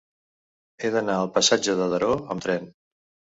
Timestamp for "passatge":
1.35-1.75